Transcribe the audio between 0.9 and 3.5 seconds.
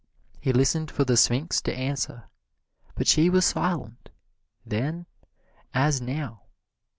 the Sphinx to answer, but she was